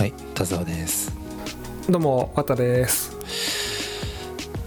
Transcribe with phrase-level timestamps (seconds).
[0.00, 1.14] はい田沢です。
[1.86, 3.14] どうもわたです。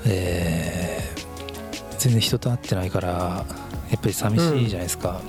[0.05, 3.43] えー、全然人と会ってないから
[3.89, 5.21] やっぱり寂しいじゃないですか、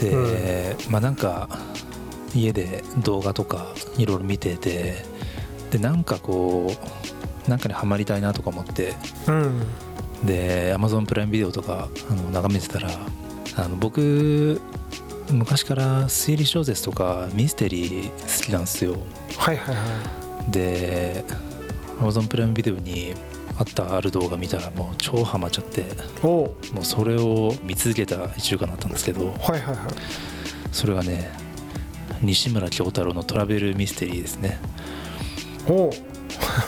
[0.00, 1.48] で、まあなんか
[2.34, 3.64] 家で動画とか
[3.96, 5.04] いろいろ見てて
[5.70, 6.72] でなんかこ
[7.46, 8.94] うなんかにハマりたいなとか思って
[9.28, 9.62] うん。
[10.24, 12.90] で Amazon プライムビデオとかあの眺めてたら
[13.54, 14.60] あの僕
[15.30, 18.96] 昔から推理小説とかミステリー好きなんですよ。
[19.36, 19.82] はいはいは
[20.50, 21.24] で
[22.00, 23.12] Amazon プライムビデオに
[23.58, 25.84] あったある動画見たらもう超ハマっちゃって
[26.22, 29.76] もうそれを見続けた1週間だったんですけどはいはいはい。
[30.72, 31.30] それがね
[32.22, 34.58] 西村京太郎のトラベルミステリーですね。
[35.68, 35.88] お。
[35.88, 35.90] う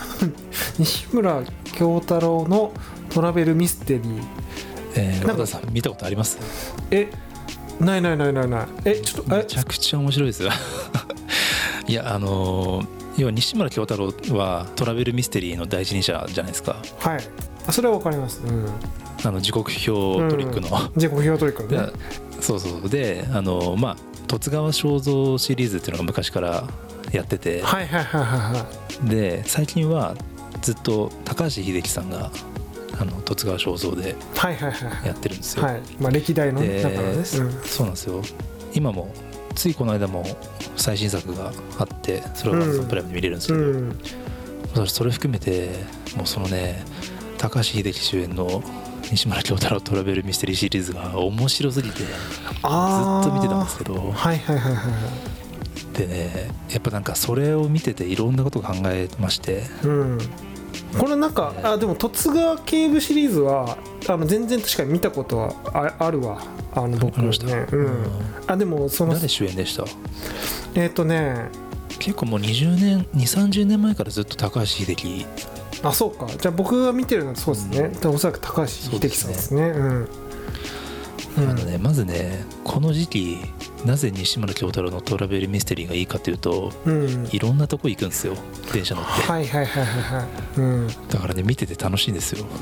[0.78, 1.42] 西村
[1.76, 2.72] 京太郎の
[3.08, 4.22] トラベルミステリー。
[4.96, 6.38] えー、なんかさん見たことあります？
[6.90, 7.08] え
[7.80, 8.66] ないないないないない。
[8.84, 9.38] えちょっとえ？
[9.38, 10.50] めちゃくちゃ面白いですよ。
[11.88, 16.76] いやあのー要は西村京太郎はトラベルミステリーの第一人者じゃないですか。
[17.00, 17.20] はい。
[17.66, 18.40] あそれはわかります。
[18.42, 18.66] うん。
[19.22, 21.88] あの時刻表トリックの、自己表トリックのでね
[22.40, 23.96] そうそうであのまあ
[24.28, 26.64] 十津川正蔵シリーズっていうのが昔から
[27.12, 27.60] やってて。
[27.62, 28.66] はいはいはいはいは
[29.06, 29.10] い。
[29.10, 30.14] で最近は
[30.62, 32.30] ずっと高橋英樹さんが
[33.00, 35.06] あの十津川正蔵ではいはいはい。
[35.06, 35.80] やってるんですよ、はい。
[35.98, 37.24] まあ歴代ので中のね、うん。
[37.24, 38.22] そうなんですよ。
[38.74, 39.12] 今も
[39.54, 40.24] ついこの間も
[40.76, 43.98] 最新作があってそれを Amazon プライムで見れるんですけど、うん、
[44.74, 45.70] それそれ含めて
[46.16, 46.84] もうそのね
[47.38, 48.62] 高橋英樹主演の
[49.10, 53.94] 西村京太郎トラベルミステリーシリーズが面白すぎてずっと見てたんですけど。
[53.94, 55.98] はいはいはいはいはい。
[55.98, 60.18] でねやっぱなんかそれを見てていろんなことを考えましてうん、
[60.98, 66.42] これなんかあでも十津川警部シリーズはあの全然確かに見たことはああるわ。
[66.74, 67.46] あの僕ありました。
[67.46, 67.78] ね、うん。
[67.84, 68.06] うん。
[68.46, 69.84] あでもその誰主演でした？
[70.74, 71.48] えっ、とね。
[71.98, 75.26] 結構もう20年2 3 0年前からずっと高橋英樹。
[75.82, 76.26] あそうか。
[76.26, 79.62] じゃあ僕が見てるのはそうですね、でおそらく高橋英樹さんですね。
[79.62, 80.08] うん
[81.48, 83.38] あのねまずねこの時期
[83.84, 88.34] なぜ西村京太郎のトラベルミステリーがいいかというとうん、うん、いろんなとこ行くんですよ
[88.72, 89.10] 電車乗って。
[89.10, 90.26] はいはいはいはいはい。
[90.56, 90.86] うん。
[91.08, 92.44] だからね見てて楽しいんですよ。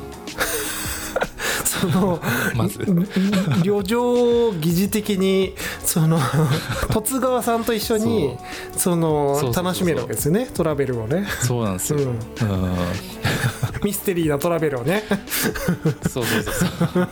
[1.64, 2.20] その
[2.54, 2.80] まず。
[3.62, 6.18] 旅情疑似的にその
[6.92, 8.36] 十津川さんと一緒に
[8.76, 12.18] その楽しめるわけですよねトラベルをね、そうなんですよ、ううんん、
[13.84, 15.04] ミステリーなトラベルをね。
[16.08, 17.08] そうそうそうそう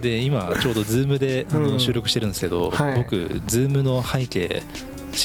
[0.00, 1.80] で今ちょうど Zoom であのうん。
[1.80, 2.96] 収録してるんですけど、はい。
[2.96, 4.62] 僕 Zoom の背景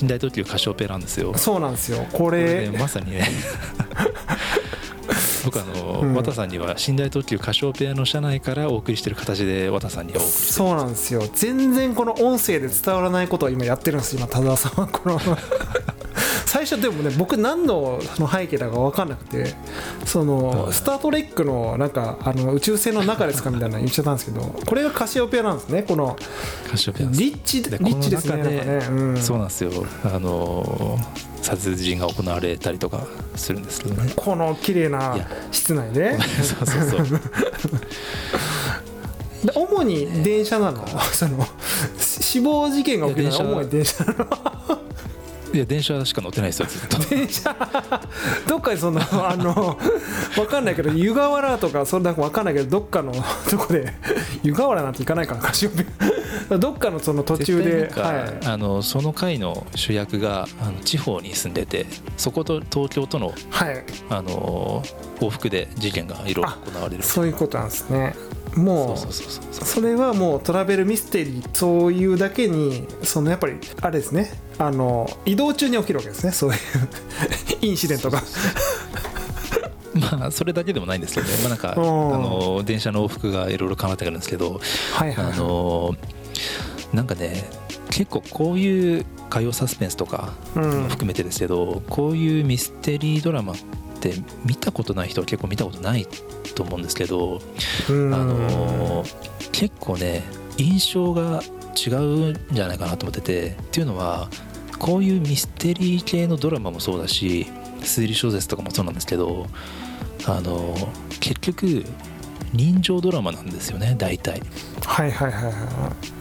[0.01, 1.35] 寝台特急カシオペアなんですよ。
[1.37, 2.05] そうなんですよ。
[2.11, 3.27] ここれれねまさにね。
[5.45, 6.13] 僕あの、うん。
[6.13, 10.53] 綿さんには寝台特急カシオペアの車内からお送りしてる形で綿さんにはお送りしてる。
[10.53, 11.23] そうなんですよ。
[11.33, 14.88] 全然この音声で伝わらないことを今やってるんです今田沢さんは。
[14.88, 15.19] この
[16.49, 19.53] 最初でもね僕何のその背景だか分かんなくて
[20.03, 20.73] その、はい。
[20.73, 25.83] スター・トレックのなんかあの宇宙船の中ですかみたいなの言っちゃったんですけどこれがカシオペアなんですね。
[25.83, 26.17] この
[26.67, 29.69] カシオペアリッチリでッチですねね、うん、そうなんですよ。
[30.03, 30.97] あの
[31.43, 33.05] 殺人が行われたりとか
[33.35, 34.11] するんですけどね。
[34.15, 35.15] この綺麗な
[35.51, 36.17] 室内で。
[36.19, 37.19] そうそうそう。
[39.45, 40.83] で主に電車なの？
[41.13, 41.45] その
[41.99, 44.48] 死亡事件が起きたのは主に電車なの？
[45.53, 46.97] いや電車しか乗ってないですよずっと。
[47.09, 47.55] 電車？
[48.47, 49.77] どっかにその あの
[50.37, 53.13] わかんないけど湯河原とかそんなわかんないけどどっかの
[53.49, 53.93] とこで
[54.43, 55.35] 湯河原なんて行かないか
[56.49, 61.85] らどっかのその途中ではあのその回の主役があの地方に住んでて
[62.17, 64.83] そこと東京とのい、はい、あの
[65.19, 67.03] 往復で事件がいろいろ行われる。
[67.03, 68.15] そういうことなんですね
[68.59, 69.13] もう
[69.65, 74.31] それはもうトラベルミステリーそういうだけにそのやっぱりあれですね。
[74.57, 76.31] あの移動中に起きるわけですね。
[76.31, 76.57] そういう
[77.61, 78.21] インシデントが。
[80.19, 81.85] まあそれだけでもないんですけどね、まあ、なんかあうん。
[81.85, 84.59] の電車の往復がいろいろ変わってくるんですけど。
[84.95, 85.37] あはいはいはい。
[85.37, 85.95] の
[86.93, 87.50] なんかね
[87.89, 93.55] 結構こういう火曜サスペンスとかうん含めてですけど、こういうミステリードラマっ
[94.00, 94.13] て
[94.46, 96.07] 見たことない人は結構見たことない
[96.56, 97.42] と思うんですけど、
[97.90, 98.13] うん。
[98.13, 99.04] あの
[99.51, 100.24] 結構ね
[100.57, 101.42] 印象が
[101.75, 104.30] 違うんじゃないかなと思っててっていうのは
[104.78, 107.48] こういうミステリー系のドラマもそうだし
[107.81, 109.48] 推理小説とかもそうなんですけど
[110.25, 110.75] あの
[111.19, 111.84] 結局
[112.54, 114.42] 人情ドラマなんですよね大体。
[114.84, 115.54] はいはいはいはい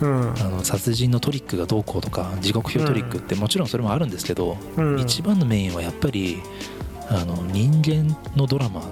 [0.03, 0.35] うん。
[0.41, 5.01] あの殺人のトリックがどうこうとか時刻表トリックってもちろんそれもあるんですけど、うん。
[5.01, 6.43] 一番のメインはやっぱり
[7.08, 8.84] あの人間のドラマっ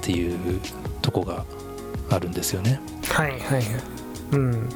[0.00, 0.60] ていう
[1.02, 1.44] とこが
[2.10, 2.80] あるんですよね。
[3.08, 3.64] はいはいはい。
[4.32, 4.68] うん。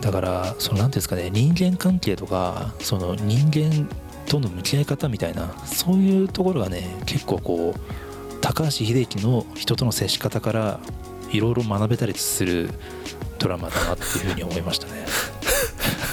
[0.00, 3.88] だからその何ていうんですかね人間関係とかその人間
[4.26, 7.80] との向き合い方みたいなそういうところがね結構こう
[8.40, 10.80] 高橋英樹の人との接し方から
[11.30, 12.70] いろいろ学べたりする
[13.38, 15.06] ドラマだなっていうふうに思いましたね。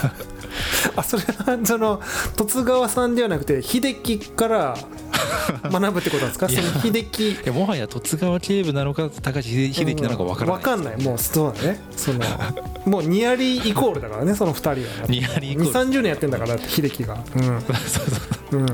[0.95, 2.01] あそれはその
[2.37, 4.77] 十津川さんではなくて秀樹から
[5.71, 6.49] 学ぶってことなんですか？
[6.49, 7.31] その秀樹。
[7.31, 11.01] いやもはや十津川警部なのか高橋英樹なのか分からない、わかんない。
[11.01, 11.79] もうそうだね。
[11.95, 12.19] その
[12.85, 14.77] もうニアリーイコールだからねその二人は。
[15.09, 15.71] ニアリーイコール。
[15.71, 17.15] 2 3 0年やってんだから秀樹が。
[17.35, 17.43] うん。
[17.87, 18.65] そうそううん。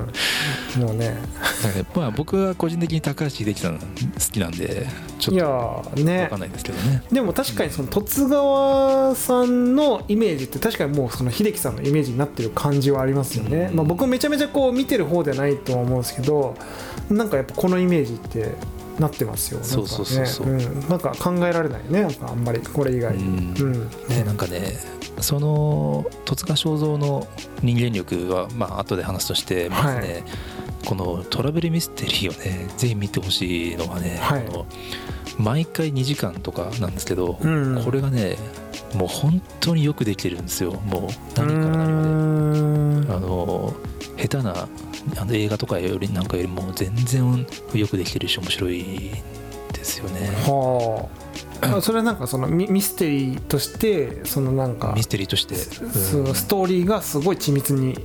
[0.81, 1.17] もうね。
[1.63, 3.85] だからまあ僕は個人的に高橋英樹さん好
[4.31, 4.87] きなんで
[5.19, 6.21] ちょっいやね。
[6.23, 7.03] 分かんないですけどね。
[7.11, 13.75] でも確かにその十津川さんのイメージって確かにもうその秀樹さんのイメージになってる感じはありますよね、うん。
[13.77, 16.55] まあ、僕もめちゃめちゃこう見てる方ではないとは思うんですけど
[17.09, 18.55] なんかやっぱこのイメージって
[18.99, 19.59] なってますよ。
[19.63, 20.47] そうそうそうそう。
[20.47, 20.89] なんかねうん。
[20.89, 22.07] なんか考えられないね。
[22.21, 23.15] あんまりこれ以外。
[23.15, 23.57] うにん。
[23.57, 23.89] うん。
[24.07, 24.77] ね、なんかね
[25.21, 27.27] その戸塚正蔵の
[27.61, 30.23] 人間力はまあ後で話すとしてまずね、
[30.85, 34.43] このトラベルミステリーをね ぜひ見てほしいのはね、はい。
[34.43, 34.65] この
[35.37, 38.37] 毎回2時間とかなんですけど、うんこれがね
[38.93, 40.73] もう本当によくできてるんですよ。
[40.85, 43.13] もう何から何まで。
[43.13, 43.73] あの
[44.17, 44.67] 下手な
[45.17, 49.11] あの映画とかよりなんかよりも全然よくできてるし面白い
[49.73, 50.27] ですよね。
[50.45, 57.97] はああそれはなんかそのミミステリーとしてそのなんかミステリーとして、そのストーリーがすごい緻密に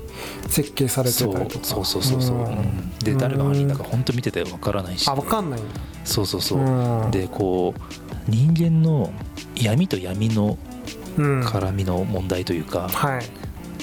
[0.49, 1.65] 設計されてたりとか。
[1.65, 2.49] そうそうそうそう、んう。
[2.49, 2.91] ん。
[2.99, 5.09] で誰が犯人だか本当見ててわからないし。
[5.09, 5.61] あ分かんない。
[6.05, 7.11] そうそうそう、うん。
[7.11, 9.13] でこう人間の
[9.55, 10.59] 闇と闇の
[11.17, 13.25] うん絡みの問題というか、はい。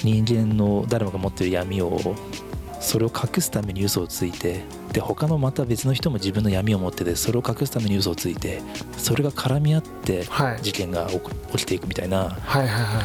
[0.04, 2.16] 人間の誰もが持ってる闇を
[2.80, 4.62] それを隠すために嘘をついて
[4.94, 8.62] で他のまた別の人も自分の闇を持っててそれを隠すために嘘をついて
[8.98, 10.60] それが絡み合ってはい。
[10.62, 11.08] 事件が
[11.52, 13.02] 起きていくみたいなはいはいは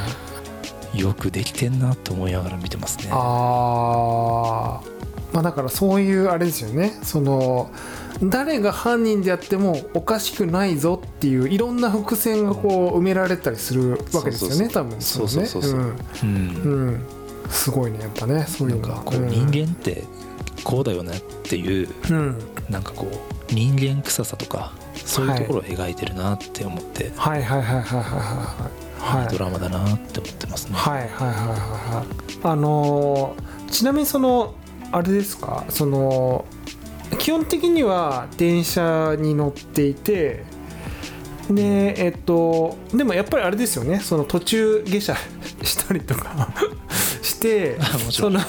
[0.95, 3.09] いよくできてんなと思いながら見てますね。
[3.13, 5.35] あー。
[5.35, 6.99] まあだからそういうあれですよね。
[7.03, 7.71] その
[8.23, 15.93] 誰が犯人であってもおかしくないぞっていういろんな伏線がこう埋められたりするわけですよね多分そうそうそうそうね
[16.23, 16.27] う。
[16.27, 16.29] ん。
[16.29, 16.73] うん。
[16.87, 17.01] うん。
[17.51, 20.05] すごいねやっぱねそういなうんのかこう人間って
[20.65, 22.39] こうだよねっていううん。
[22.69, 23.07] なんかこ
[23.51, 27.43] う人間臭さとかそういうところを描いてるなって思って、はい。
[27.43, 30.75] はいはいはいはいはいはいドラマだなって思ってますね。
[30.77, 31.37] はいはいはいはい
[31.97, 32.39] はい。
[32.43, 34.55] あのーちなみにその
[34.93, 35.65] あれですか？
[35.69, 36.45] その
[37.19, 40.45] 基本的には電車に乗っていて
[41.51, 44.01] でえっとでもやっぱりあれですよね。
[44.01, 45.17] その途中下車
[45.63, 46.49] したりとか
[47.23, 47.79] して
[48.11, 48.41] その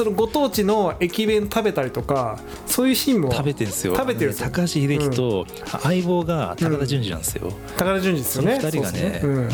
[0.00, 3.94] そのご当地の駅弁食べたりとかそういうシーンも食べてるんですよ。
[3.94, 4.50] 食べてるんですよ。
[4.50, 5.44] 高橋英樹と
[5.82, 9.18] 相棒が高田純次なんですよ、高田純次ですそのよね2人がね。
[9.20, 9.50] そうん。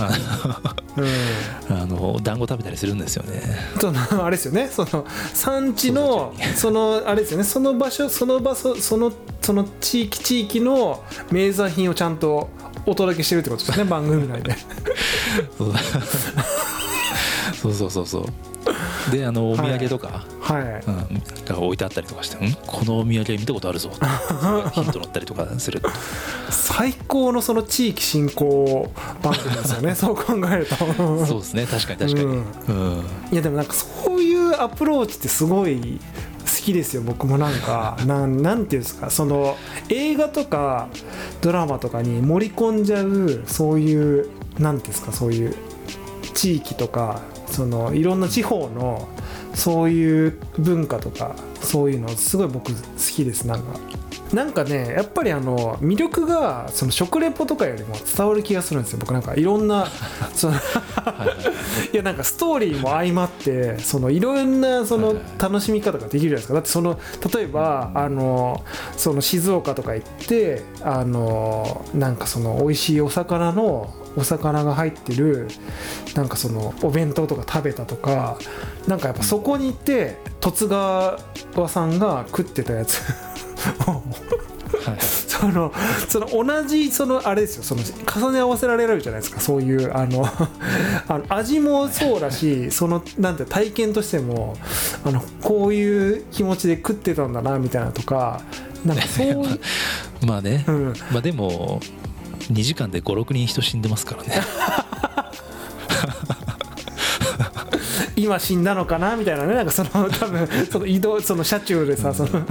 [1.82, 3.42] あの 団子食べたりするんですよね。
[3.80, 4.68] そのあれですよね。
[4.70, 5.04] その
[5.34, 7.42] 産地のそのあれですよね。
[7.42, 11.02] その場所その場所そのその地域地域の
[11.32, 12.50] 名産品をちゃんと
[12.86, 13.84] お届けしてるってことですね。
[13.84, 14.54] 番組内で。
[17.60, 18.26] そうそうそうそう
[19.12, 20.62] であのお土産とか、はい。
[20.86, 22.54] うん、が置いてあったりとかして「ん？
[22.66, 23.90] このお土産見たことあるぞ」
[24.72, 25.82] ヒント載ったりとかする
[26.50, 28.90] 最高のその地域振興
[29.22, 29.94] 番組ですよね。
[29.96, 30.76] そう考えると。
[31.26, 31.66] そうですね。
[31.66, 33.04] 確かに確かに、ううんん。
[33.32, 36.00] いやでもなんかそういうアプローチってすごい
[36.44, 37.96] 好きですよ僕もなんか。
[38.06, 39.10] なんなんていうんですか。
[39.10, 39.56] その
[39.88, 40.88] 映画とか
[41.40, 45.54] ドラマとかに盛り込んじゃうそういうなんていうんですかそういう
[46.34, 47.20] 地域とか
[47.56, 49.08] そのいろんな地方の
[49.54, 53.80] そういう文化とかそういうのすごい僕好きですなんか。
[54.32, 58.98] なんかねやっぱりあの魅力がその食レポとかよりも伝わる気がするんですよ。
[58.98, 59.86] 僕なんかいろんな
[60.34, 61.26] そのは
[61.94, 66.54] いやなんかストーリーも相まってそのいろんなその楽しみ方ができるじゃないですか。
[66.54, 66.98] だってその
[67.32, 68.64] 例えばあの
[68.96, 75.48] その静岡とか行ってあのなんかその美味しいお魚のお魚が入ってる
[76.14, 78.38] なんかそのお弁当とか食べたとか
[78.88, 81.18] なんかやっぱそこに行って十津川
[81.68, 83.02] さんが食ってたやつ。
[83.86, 84.02] を
[84.84, 85.00] はい。
[85.00, 85.72] その
[86.08, 87.62] その同じそのあれですよ。
[87.62, 89.40] その重ね合わせられるじゃないですか。
[89.40, 90.24] そういうあの
[91.08, 94.56] あの味もそうだしそのなんて体験としても
[95.04, 98.40] あのこういう気持ちで食ってたんだなみたいなとか
[98.84, 99.60] なんかそういう、
[100.26, 101.80] まあね、うん、まあでも
[102.52, 104.32] 2時間で56人人死んでますからね。
[108.16, 109.14] 今死んだのかな？
[109.16, 109.54] みたいなね。
[109.54, 112.30] なんかその多分 その移動その車中でさ、その。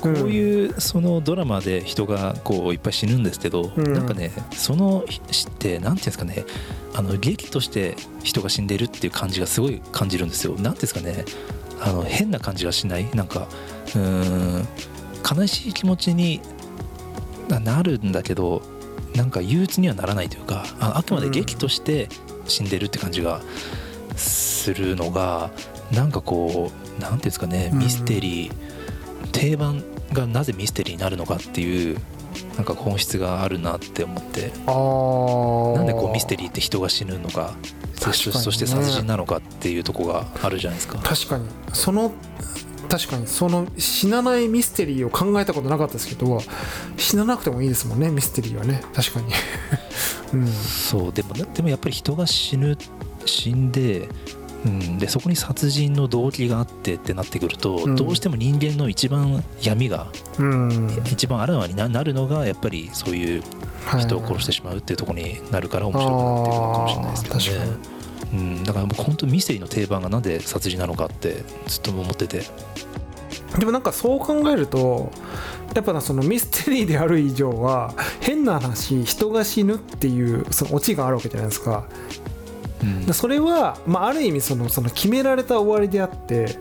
[0.00, 3.92] こういうそのドラマで人がこういっぱい死ぬんですけど、うん。
[3.92, 6.44] なんかねその死ってなんていうんですかね。
[6.94, 10.52] あの劇として人が死んでるっていう感じがすごい感じるんですよ。
[10.52, 11.24] なんていうんですかね。
[11.80, 13.08] あの変な感じがしない？
[13.14, 13.46] なんか
[13.94, 14.68] うーん
[15.38, 16.40] 悲しい気持ちに
[17.50, 18.62] ななるんだけど
[19.14, 22.08] なんか憂鬱にはならないというかああくまで劇として
[22.46, 23.40] 死んでるって感じが
[24.16, 25.50] するのが
[25.92, 27.78] なんかこうなんていうんですかねうん。
[27.78, 28.52] ミステリー、
[29.32, 31.98] 定番がなぜミステリーになるのかっていう
[32.56, 34.40] なんか本質があるなって思って。
[34.42, 37.54] なんでこうミステリーって人が死ぬのか
[38.06, 38.12] ね。
[38.12, 40.98] そそして殺人なのかっていうとこがあるじゃないですか。
[40.98, 41.46] 確かに。
[41.72, 42.12] その
[42.90, 46.40] 確かにその死なないミステリーを考えたことなかったですけど
[46.96, 48.82] 死ななくてもいいですもんねミステリーはね。
[48.92, 49.32] 確かに。
[50.34, 50.46] うん。
[50.48, 52.76] そうでもでもやっぱり人が死ぬ
[53.24, 54.08] 死んで,、
[54.64, 57.94] うん、でそこに殺人の動機があってってなってくると、うん。
[57.96, 61.02] どうしても人間の一番闇がうん。
[61.12, 63.42] 一番あらわにななるのがやっぱりそういう
[64.00, 67.99] 人を殺してしまうっていうところになるから面白くなってるのかもしれないですけどあーね。
[68.32, 72.42] うん、だから僕本当ミステリーの定番がなんで殺人なのかってずっと思ってて。
[73.58, 75.10] でもなんかそう考えると
[75.74, 81.88] やっぱなそのミステリーである以上は変な話人が死ぬっていうそのオチがあるわけじゃないですか。
[82.82, 83.06] うん。
[83.06, 86.58] でそれは、まあ、ある意味そのその決められた終わりであって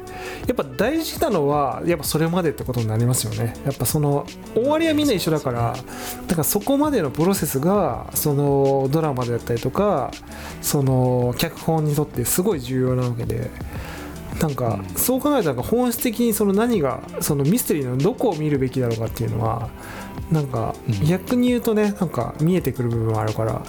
[0.48, 3.54] やっぱ大事なのはやっぱそれまでってことになりますよね。
[3.66, 5.76] やっぱその終わりはみんな一緒だから
[6.28, 10.12] だからそこまでのプロセスがそのドラマであったりとか
[10.62, 13.50] その脚本にとってすごい重要なわけで
[14.42, 14.96] なんかうん。
[14.96, 19.70] そう考えたら本質的にその何がそのミステリーのどこを見るべきだろうかっていうのは
[20.32, 21.06] なんかうん。
[21.06, 23.62] 逆に言うとねなんか見えてくる部分はあるから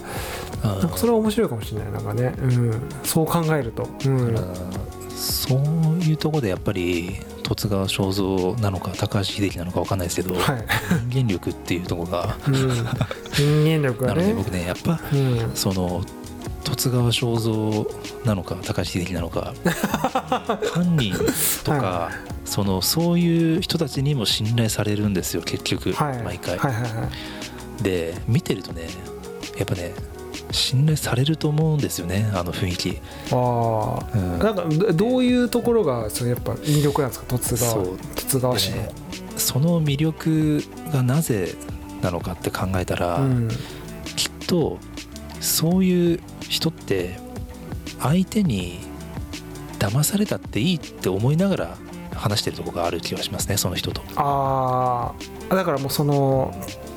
[0.62, 1.92] なんかそれは面白いかもしれない。
[1.92, 4.36] なんかね、うん、そう考えると、うん、
[5.10, 5.58] そう
[6.02, 10.64] いうところでやっぱり十津川正蔵なのか高橋秀樹なのか分かんないですけど、はい、
[11.08, 14.22] 人間力っていうところがうん、人間力がね。
[14.22, 16.02] なので僕ねやっぱうん、その
[16.64, 19.54] 十津川正蔵なのか高橋秀樹なのか
[20.72, 21.14] 犯人
[21.64, 22.10] とか、は
[22.44, 26.22] そのそういう人たちにも信頼されるんですよ結局、はい。
[26.22, 26.58] 毎回。
[26.58, 27.82] はいはいはい。
[27.82, 28.88] で見てるとね
[29.56, 29.92] やっぱね
[30.50, 32.98] 信頼されると思うんですよねあの雰囲気。
[33.32, 34.38] ああうん。
[34.38, 37.36] なんかどどういうところがそのやっぱ魅力なんですか？
[37.36, 37.98] 十津川そう。
[38.16, 38.90] 十津川市の、でね
[39.36, 41.54] その魅力がなぜ
[42.02, 43.48] なのかって考えたら、うん。
[44.16, 44.78] きっと
[45.40, 47.18] そういう人って
[48.00, 48.80] 相手に
[49.78, 51.78] 騙されたっていいって思いながら
[52.14, 54.02] 話してるとこがある気がしますねその人と。
[54.16, 55.14] あ
[55.48, 56.54] あだからもうその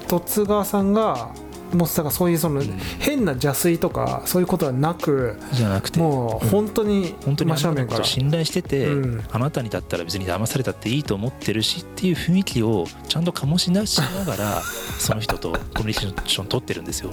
[0.08, 1.34] 十津川さんが
[1.76, 2.80] もうだからそういうそのうん。
[3.00, 8.04] 変な邪推とかそういうことはなくじゃなくてもう本当に本当にあ真正面から。
[8.04, 9.24] 信頼してて、うん。
[9.32, 14.62] あなたにだったら別に騙されたっていいと思ってるしっていう雰囲気をちゃんと醸し出しながら
[15.00, 17.12] その人とコミュニケーション取ってるんですよ。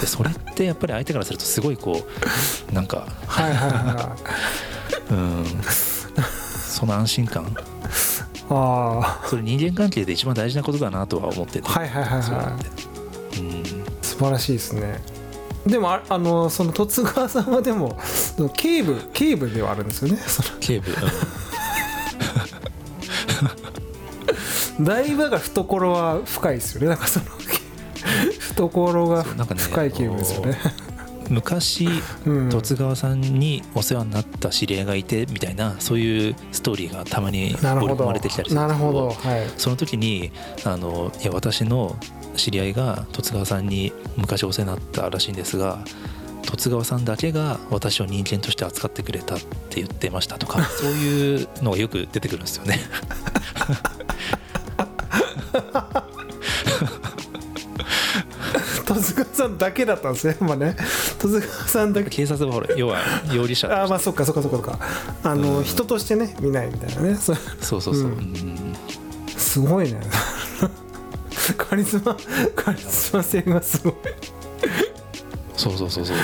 [0.00, 2.06] でそれってやっぱり相手からするとすごいこ
[2.70, 4.16] うなんかはいはいは
[5.10, 5.44] うん。
[6.76, 7.44] その安心感。
[7.44, 7.46] い
[8.48, 12.85] あそれ人間関係で一番大事なことだなとは思ってて、あはいはいはいはい
[14.16, 14.98] 素晴らしいですね。
[15.66, 17.98] でもああのその十津川さんはでも
[18.54, 20.16] 警部警部ではあるんですよね。
[20.18, 20.94] その警部、
[24.80, 26.88] だいぶだから懐は深いですよね。
[26.88, 27.26] なんかその
[28.40, 30.58] 懐が深い警部ですよね。
[30.80, 30.86] うん
[31.28, 31.88] 昔
[32.24, 32.50] うん。
[32.50, 39.28] 十津川さんにお世話になった知り合いがいてみたいなそういうストーリーがたまになるほど織り込まれてきたりするんなるですけどほど。
[39.28, 39.50] はい。
[39.56, 40.30] その時に
[40.64, 41.96] あのいや私の
[42.36, 45.78] 知り合いが十津川さんに昔お世話になったらしいんですが
[46.42, 52.80] 十津川さんだけが私を人間として扱ってくれたって言ってましたとか そういうのがよく出てくるんですよね。
[58.86, 60.76] 十津川さんだけだったんですねまあね。
[61.18, 62.10] 十津川さんだけ。
[62.10, 63.00] 警察はほら要は
[63.32, 64.78] 容疑者ああまあそっかそっかそっかそっか。
[65.24, 65.64] あの、うん。
[65.64, 67.16] 人としてね見ないみたいなね。
[67.16, 68.10] そうそうそうそう、うん。
[68.10, 68.76] うん。
[69.36, 70.00] すごいね
[71.58, 72.16] カリスマ
[72.54, 73.94] カリスマ性がすごい。
[75.56, 76.16] そうそうそうそう。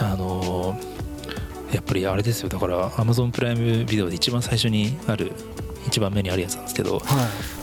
[0.00, 0.94] あのー
[1.74, 2.48] やっぱりあれですよ。
[2.48, 5.32] だから Amazon プライムビデオで一番最初にある
[5.88, 7.02] 一番目にあるやつなんですけどはい。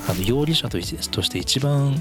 [0.09, 1.95] あの容疑者として一番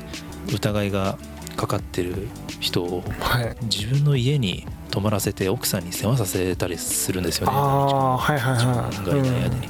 [0.52, 1.16] 疑いが
[1.56, 2.26] かかってる
[2.58, 3.56] 人をはい。
[3.70, 7.52] 自分の家に泊まらせて奥さんに世話させたりするんですよね。
[7.54, 8.96] ああはいはい自はい。
[9.04, 9.68] 分がいない間に、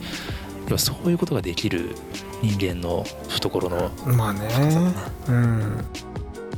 [0.68, 1.94] 要はそういうことができる
[2.42, 4.48] 人間の懐のうんまあね。
[5.28, 5.84] うん。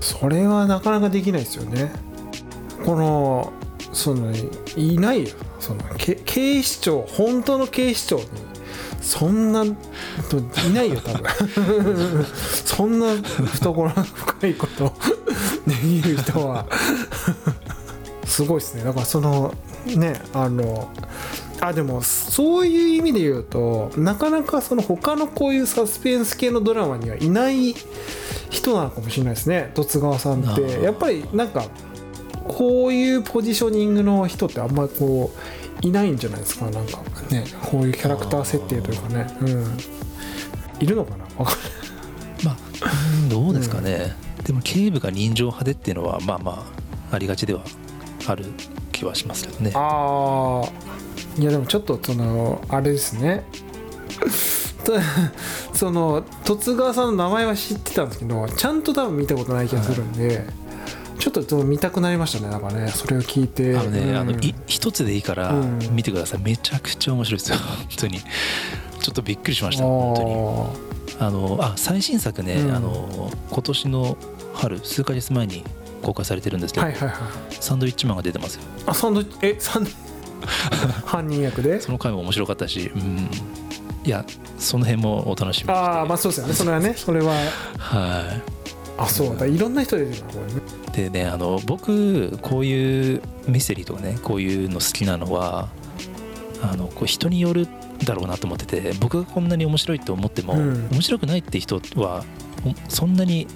[0.01, 1.93] それはなかなかできないですよね。
[2.85, 3.53] この
[3.93, 4.33] その
[4.77, 5.31] いないよ。
[5.59, 8.25] そのけ警視庁本当の警視庁に
[9.01, 9.67] そんない
[10.73, 12.25] ないよ多分。
[12.65, 14.93] そんな懐の深いこと
[15.67, 16.67] できる人は。
[18.25, 18.85] すごいですね。
[18.85, 19.53] だからその
[19.87, 20.89] ねあの
[21.65, 27.77] あでもそういう意味で言うとなかなかその他のこういうサスペンス系のドラマにはいない
[28.51, 29.71] 人なのかもしれないですね。
[29.77, 30.83] 十津川さんって。
[30.83, 31.67] やっぱりなんか
[32.49, 35.33] こういうポジショニングの人ってあんまりこ
[35.83, 36.65] ういないんじゃないですか？
[36.69, 36.99] なんか
[37.31, 37.45] ね。
[37.71, 39.27] こういうキャラクター設定というかね。
[39.41, 39.79] うん。
[40.81, 41.25] いるのかな？
[41.39, 41.71] わかんない。
[42.45, 42.57] まあ
[43.23, 46.67] うんどうですかね、でも警部が人情派でっていうのはまあま
[47.13, 47.61] あありがちでは
[48.27, 48.47] ある
[49.03, 49.73] 気はしますけどね。
[49.75, 53.45] ああいやでもちょっとそのあれですね。
[54.85, 54.95] と
[55.73, 60.45] その十津川さんの名前は知ってたんですけどちゃんと多分見たことない気がするんで、
[61.19, 62.89] ちょっとちょっと見たくなりましたねなんかね。
[62.89, 63.77] それを聞いて。
[63.77, 64.17] あのね、うん。
[64.17, 65.79] あのい一つでいいからうん。
[65.93, 67.59] 見てください、めちゃくちゃ面白いですよ。
[67.59, 68.19] 本当に。
[68.19, 70.37] ちょっとびっくりしました本当に。
[71.19, 72.75] あのあ最新作ね、うん。
[72.75, 74.17] あの今年の
[74.55, 75.65] 春数ヶ月前に
[76.03, 77.19] 公開されてるんですけど、はいはいはい。
[77.51, 78.63] サンドウィッチマンが出てますよ。
[78.87, 79.91] あサンドえサンド
[81.07, 81.81] 犯人役で？
[81.81, 83.31] その回も面白かったし、うん、
[84.05, 84.25] いや
[84.59, 86.55] その辺もお楽しみああまあそうですよね。
[86.55, 87.33] それはねそれは。
[87.79, 88.41] は
[88.99, 89.47] あそうだ。
[89.47, 90.61] いろんな人出てるなこれね。
[90.89, 95.69] いでねあの僕こういうミステリーとかねこういうの好きなのは
[96.63, 97.67] あのこう人による
[98.05, 100.89] だろうなと思ってて僕がこんなに面白いと思っても、うん。
[100.91, 102.25] 面白くないって人は
[102.67, 103.47] おそんなに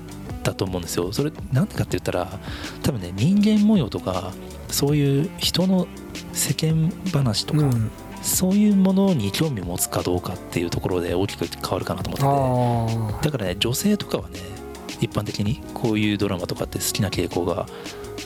[0.46, 1.12] だと思うんですよ。
[1.12, 2.38] それなんでかって言ったら
[2.82, 4.32] 多分ね人間模様とか
[4.68, 5.86] そういう人の
[6.32, 7.90] 世間話とか、うん。
[8.22, 13.20] そういうものに興味を持つかどうかっていうところで大きく変わるかなと思ってて。
[13.20, 14.40] あだからね女性とかはね
[15.00, 17.66] 一般的にこういうドラマとかって好きな傾向が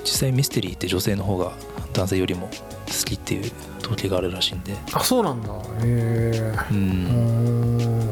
[0.02, 1.52] 実際ミステリーって女性の方が
[1.92, 5.52] 男性よりも好きっていう統計があるらしいんで、ああそうなんだ。
[5.52, 8.08] へえうん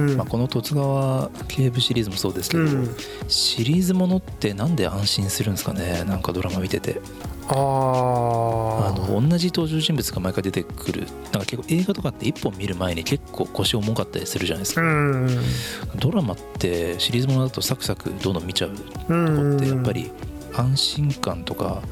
[0.00, 2.96] まあ、この十津川警部シリーズもそうですけど、うん。
[3.28, 6.04] シリーズものってなんで安心するんですかね？
[6.04, 7.00] なんかドラマ見てて。
[7.48, 11.02] あの同じ登場人物が毎回出てくる。
[11.02, 15.28] なんか結構映画とかって一本見る前に結構腰重かったりするじゃないですか、うん。
[16.00, 20.10] ドラマってシリーズものだとサクサクどんどん見ちゃううとこんってやっぱり
[20.54, 21.82] 安心感とか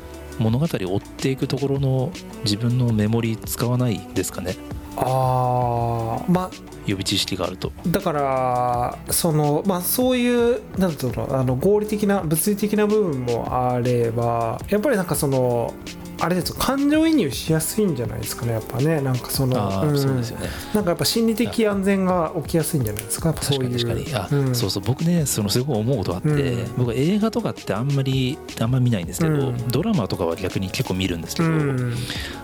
[0.40, 2.10] 物語を追っていくところの
[2.42, 4.56] 自分のメモリー使わないですかね？
[4.96, 6.50] ああまあ
[6.86, 7.72] 予備知識があると。
[7.86, 15.72] だからそのまあそういうなんていうのあの合理的な物理的な部分もあればやっぱりなんかその
[16.20, 16.56] あれですよ。
[16.58, 19.00] 感情移入しやすいんじゃないですかねやっぱね。
[19.00, 19.56] なんかその
[19.92, 19.98] ん。
[19.98, 20.48] そうですよね。
[20.72, 24.40] なんかやっぱ心理的安全が起きやすいんじゃないですかやっぱそういう確かに確かに。
[24.42, 24.54] あ、うん。
[24.54, 26.74] そうそう僕ねそのすごい思うことがあって、うん。
[26.78, 29.68] 僕は映画とかってあんまりあんまり見ないんですけど、うん。
[29.68, 31.94] ドラマとかは逆に結構見るんですけうど、ん。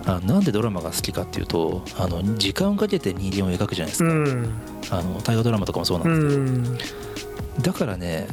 [0.06, 4.52] あなんでドラマが好きかっていうとあの時間をかけて人間を描くじゃないですうか、ん。
[4.90, 6.78] あの大河ドラマとかもそうなんうですけど、ん。
[7.62, 8.26] だからね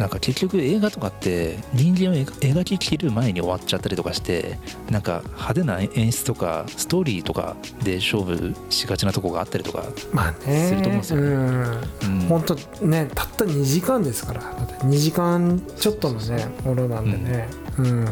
[0.00, 4.58] なんか結局映画とかって人間を描描ききる前に終わっちゃったりとかして
[4.90, 11.26] なんか派手な演出とかストーリーとかで勝負しがちなとこがあったりとか、まあねすると思うんですよね。
[11.26, 12.28] うんうん。
[12.28, 12.54] 本当
[12.86, 14.40] ねたった2時間ですから。
[14.40, 17.48] だって2時間ちょっとのねものなんでね。
[17.76, 18.08] うん、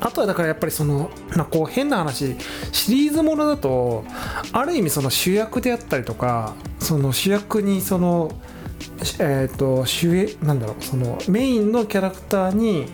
[0.00, 2.34] あとはだからやっぱりその、まあ、こう変な話
[2.72, 4.04] シリーズものだと
[4.52, 8.32] ある意味その主役であったりとかその主役にその
[9.18, 12.86] えー、と主演なんだろうそのメインのキャラクターに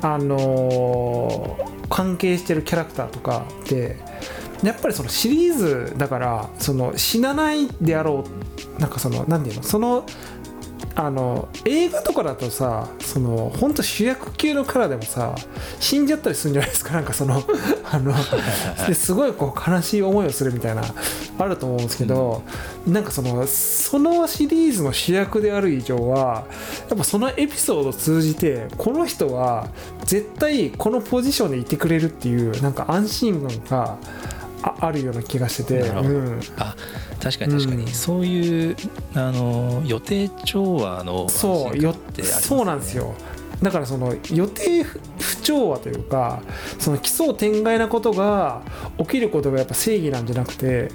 [0.00, 3.98] あのー関係してるキャラクターとかって
[4.62, 8.24] やっぱりそのシリーズだからその死なないであろ
[8.78, 10.06] うなんかその何て言うのその
[10.94, 15.34] あの映画とかだとさその本当主役級のキャラでもさ
[15.80, 16.92] 死んじゃったりするんじゃないですか？
[16.94, 17.42] なんかその
[17.90, 18.12] あの
[18.86, 20.82] ですごいこう悲しい思いをするみたいな
[21.38, 22.42] あると思うんですけど、
[22.86, 26.44] なんかそのそのシリーズの主役である以上は
[26.88, 29.68] やっぱそのエピソードを通じてこの人は
[30.04, 33.96] 絶対このポジションでいてくれるっていうなんか安心感が
[34.62, 36.76] ああるような気がしてて、うん、あ
[37.22, 37.88] 確かに確かに、うん。
[37.88, 38.76] そういう
[39.14, 42.22] あの予定調和のそうよね。
[42.24, 43.14] そうなんですよ。
[43.62, 46.42] だからその予定不不調和というか
[46.80, 48.62] その奇想天外なことが
[48.98, 50.90] 起きることがやっぱ正義なんじゃなくて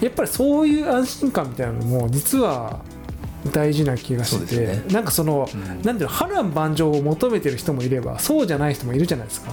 [0.00, 2.80] やっぱりそういう安心感みたいなのも実は
[3.52, 4.66] 大事な気がして。
[4.66, 4.82] ね。
[4.90, 5.60] なんかその、うん。
[5.66, 9.52] なんていうの波乱万丈を求めてる人もいればそうじゃない人もいるじゃないですか。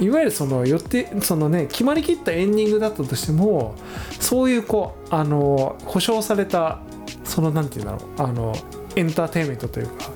[0.00, 3.74] いわゆるその予定そのね決まりきったエンディングだったとしても
[4.20, 6.80] そういうこうあの保証された
[7.24, 8.54] そのなんていうんだろうあの
[8.96, 10.10] エンターテインメントというか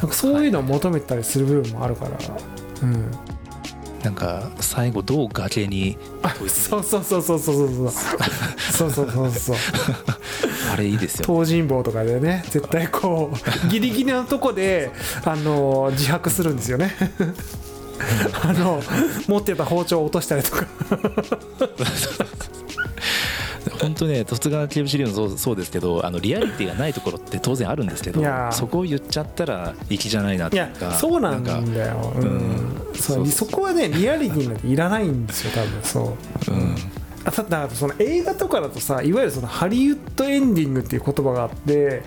[0.00, 2.18] なんかそういうのを求めたりする部分もあるから、
[2.82, 3.10] うん。
[3.10, 3.16] な
[4.04, 7.90] なんか最後どう崖にあそうそうそうそうそうそうそう。
[8.70, 9.56] そうそうそうそう
[10.76, 11.24] あれいいですよ。
[11.26, 13.36] 東尋坊とかでね絶対こう
[13.72, 14.90] ギリギリのとこで
[15.24, 16.94] あの自白するんですよね。
[18.44, 18.82] あの
[19.26, 20.66] 持ってた包丁を落としたりとか。
[23.80, 32.28] 本当ね十津川警部シリーズもそうですけどあのリアリティがないところって当然あるんですけどそこを言っちゃったら粋じゃないなっいやていうかそうなんだかよ、うん。
[33.22, 33.26] うん。
[33.26, 35.82] そこはねリアリティなんていらないんですよ多分。
[35.82, 36.16] そ
[36.48, 36.52] う。
[36.52, 36.76] うん
[37.26, 42.02] だからその映画とかだとさいわゆるそのハリウッドエンディングっていう言葉があって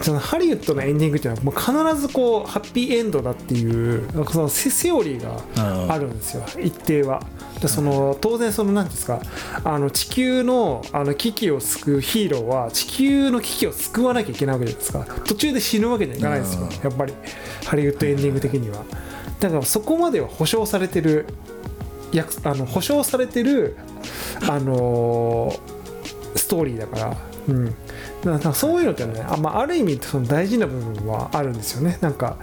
[0.00, 6.44] そのハリウッドのエンディングっていうのはもう必ずこうハッピーエンドだっていうそのセセオリーがあるんですよ。
[6.58, 7.22] 一定は。
[7.60, 9.20] でその当然その何ですか
[9.64, 15.04] あの地球のあの危機を救うヒーローは地球の危機を救わなきゃいけないわけじゃないですか。
[15.26, 16.68] 途中で死ぬわけにはいかないですよ。
[16.82, 17.12] やっぱり。
[17.66, 18.84] ハリウッドエンディング的には。
[19.40, 21.26] だからそこまでは保証されてる
[22.12, 23.76] 約あの保証されてる
[24.48, 25.80] あのー
[26.36, 27.16] ストーリーだから、
[27.48, 31.98] うん、そういうのってねあ,、まあ、ある意味その大事な部分はあるんですよね。
[32.00, 32.36] なんか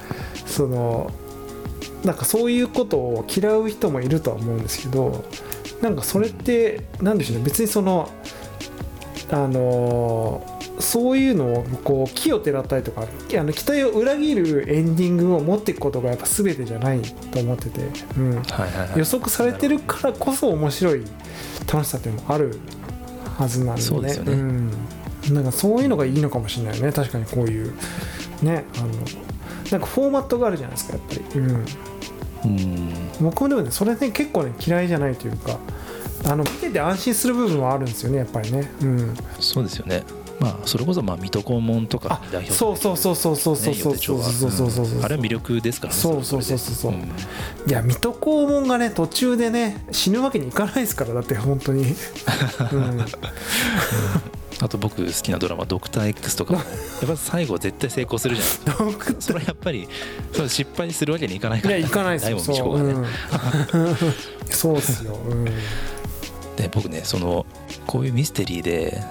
[0.45, 1.11] その
[2.03, 5.25] なんかそういうことを嫌う人もいるとは思うんですけど
[5.81, 7.43] なんかそれってなんでしょうね。
[7.45, 8.09] 別にその
[9.31, 17.81] あのーそういうのをこう木をてらったりとかあの期待を裏切るエンディングを持っていくことがやっぱ全てじゃないと思ってて、
[18.17, 18.99] うん、はいはいはい。
[18.99, 21.03] 予測されてるからこそ面白い
[21.71, 22.59] 楽しさっていうのもある
[23.37, 23.87] はずなんでね。
[23.87, 24.33] そうですよね。
[24.35, 24.71] ん、
[25.31, 26.91] なんかそういうのがいいのかもしれないよね。
[26.91, 27.73] 確かにこういう
[28.43, 28.87] ねあの
[29.71, 31.65] なんかフォーマットがあるじゃないですかやっぱり、うん、
[32.45, 33.09] うん。
[33.21, 35.59] 僕もでもねそれね結構ね嫌いじゃないというか
[36.25, 40.03] あの見てて安心する部分はあるんですよねやっぱりね、うん、そうですよね
[40.39, 46.91] まあそれこそまあ水戸黄門とかあ代表そうそうそうそうそうそうそうそうそうそうそうそうあれは魅力ですからねそうそうそうそうそう。
[46.91, 47.69] れでん。
[47.69, 51.83] いや水戸黄門がね途中でね死ぬわけにいかないですからだって本当に、
[52.71, 53.05] うん、
[54.61, 56.59] あと僕好きなドラマ「ドクター X」とかも
[57.01, 58.43] やっぱ最後絶対成功するじゃ
[58.83, 59.87] ないですかそれはやっぱり
[60.33, 62.31] それ失敗するわけにいかないからいや行かないです。
[62.31, 63.05] よそう、ね、うん、
[64.49, 65.51] そうっすよ、うん、で
[66.71, 67.45] 僕ねその
[67.85, 69.01] こういうミステリーで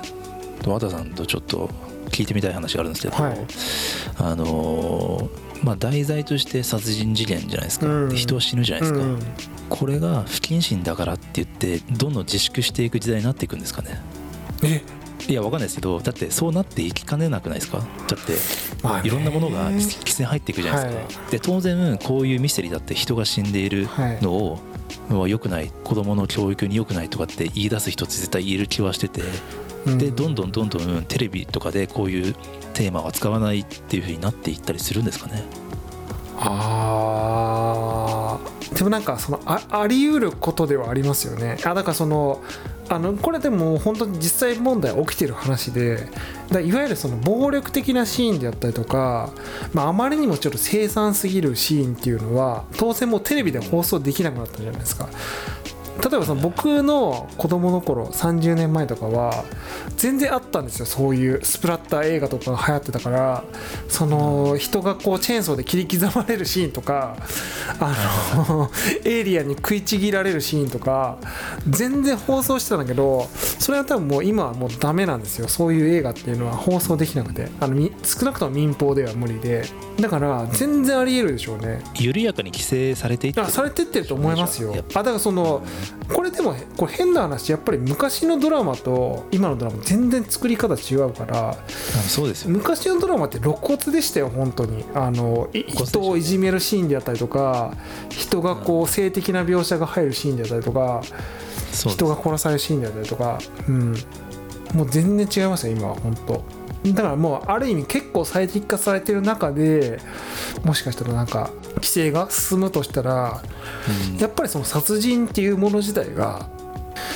[0.67, 1.71] 和田さんとちょっと
[2.11, 3.47] 聞いてみたい話があるんですけど、はい。
[4.19, 8.09] あのーまあ題材として殺人事件じゃないですか、うん。
[8.11, 9.19] で人は死ぬじゃないですか、うん。
[9.71, 14.03] これが不謹慎だからって言ってどんどん自粛していく時代になっていくんですかね。
[14.63, 14.83] え？
[15.29, 17.79] いやわかんないですけどだってそうなっていきかねなくないですか？
[17.79, 24.23] だっていろんなものが規制入っていくじゃないですか、はで当然こういうミステリーだって人が死んでいるはい。
[24.23, 24.59] のを、
[25.09, 29.23] まあ良くない子供の教育に良くないとかって言い出す人って絶対言える気はしてて。
[29.23, 29.66] うん
[29.99, 32.35] でどんどんどんどんテレビとかでこういう
[32.75, 35.45] テーマは使わないっていう風になっていったりするんですかね。
[36.39, 38.57] あー。
[38.77, 41.59] でもなんかそのああり得ることではありますよね。
[41.65, 42.43] あだからその
[42.89, 46.07] あのこれでも本当に実際問題起きてる話で
[46.51, 49.33] だいわゆるその暴力的なシーンであったりとか、
[49.73, 55.09] まあ、あまりにもちょっと凄惨すぎるシーンっていうのは当然もうテレビで放送できなくなったじゃないですか
[56.03, 59.45] 例えばその僕の子供の頃30年前とかは
[59.97, 63.45] 全然会ったんですよそういうスプラッター映画とかが流行ってたから。
[63.89, 67.17] その人がこうチェーンソーで切り刻まれるシーンとか
[67.79, 67.95] あ
[68.49, 68.71] の
[69.05, 71.19] エイリアンに食いちぎられるシーンとか
[71.69, 75.49] 全然放送してたんだけどそれは多分もう今はもうダメなんですよ。
[75.49, 77.49] そういう映画っていうのは放送できなくて。
[77.61, 79.65] あのみ少なくとも民放では無理で。
[80.01, 81.83] だから全然ありえるでしょうね。
[81.95, 84.75] 緩やかに規制されていってあされてってると思いますよ。
[84.95, 85.63] あだからその
[86.13, 94.85] これでもこれ変な話やっぱり昔のドラマと今のドラマ全然作り方違うからあそうですよ昔のドラマって露骨でしたよ本当に。
[94.95, 97.75] あの人をいじめるシーンであったりとか
[98.11, 101.03] 人がこう性的な描写が入るシーンであったりとか
[101.73, 103.39] 人が殺されるシーンであったりとか
[103.69, 103.95] うん。
[104.75, 106.45] もう全然違いますよ今は本当
[106.95, 109.99] だからもうある意味結構最適化されてる中で
[110.65, 113.43] もしかしたらなんか規制が進むとしたら
[114.11, 114.19] うん。
[114.19, 116.49] やっぱりその殺人っていうもの自体が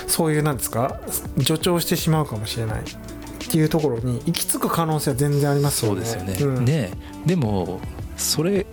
[0.06, 1.00] そういうなんですか
[1.38, 2.82] 助長してしまうかもしれない。
[2.82, 6.04] っていうところに行き着く可能性は全然ありますよね。
[6.04, 6.64] そうですよね、うん。
[6.64, 6.90] ね
[7.26, 7.80] でも
[8.16, 8.64] それ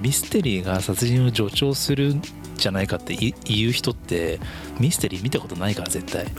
[0.00, 2.22] ミステリーが殺人を助長するん
[2.58, 4.40] じゃないかってい言う人って
[4.78, 6.26] ミステリー見たことないから絶対。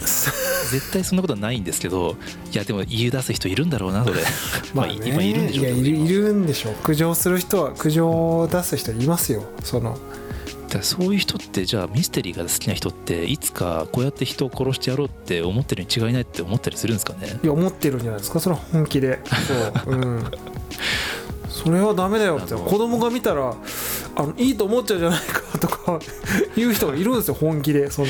[0.71, 2.15] 絶対そんなことはないんですけど
[2.53, 4.21] いやでも言い出す人いるんだろうなそれ。
[4.75, 4.99] まあね。
[5.05, 6.73] 今いるんでしょうけどいやいるんでしょう。
[6.83, 9.43] 苦情する人は苦情を出す人いますよ。
[9.63, 9.97] その。
[10.69, 17.39] だそういう人ってじゃあミステリーが好きな人っていつかこうやって人を殺してやろうって思ってるに違いないって思ったりするんですかね？
[17.43, 18.39] いや思ってるんじゃないですか？
[18.39, 19.19] それは本気で。
[19.83, 19.95] そう。
[19.95, 20.23] うん
[21.63, 23.53] それはダメだよって子供が見たら
[24.15, 25.99] あのいいと思っちゃうじゃないかとか
[26.55, 28.07] 言う人がいるんですよ本気でその。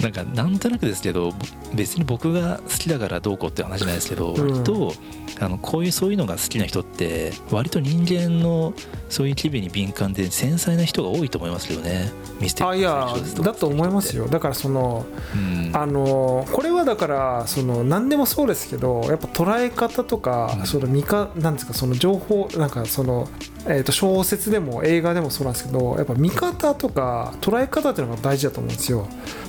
[0.00, 1.32] なんかなんとなくですけど
[1.74, 4.52] 別に僕が好きだからどうこうって話じゃないですけど、うん。
[4.52, 4.92] 割と
[5.40, 8.74] あのこういうそういうのが好きな人って割と人間の
[9.08, 12.10] そういう機微に敏感で繊細な人が多いと思いますけどね。
[12.40, 13.08] ミステリーあいや
[13.42, 14.28] だと思いますよ。
[14.28, 15.70] だからそのうん。
[15.74, 20.66] あのこれはだからその何でもそうですけどやっぱ捉え方とか、うん。
[20.66, 23.28] その見かなんですかその情報なんかその、
[23.68, 29.08] えー、と小説でも映画でもそうなんですけどやっぱ見方とか捉え方っていうのが大事だと思うんですよ。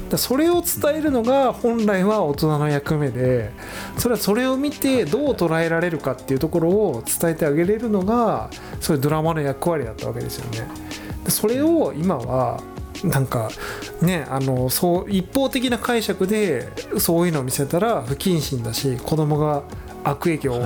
[0.09, 3.51] だそれを伝えるのが本来は大人の役目で
[3.97, 8.49] それはそれを見てどう捉えられるかっていうところを伝えてあげれるのが
[8.79, 10.67] そういうドラマの役割だったわけですよね。
[11.25, 12.61] でそれを今は
[13.03, 13.49] なんか
[14.01, 19.63] ねあのそう一方的な解釈でそういうのを見せたら不謹慎だし子供が
[20.09, 20.59] 悪影響